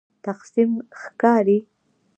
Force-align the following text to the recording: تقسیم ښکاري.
تقسیم 0.25 0.71
ښکاري. 1.01 1.59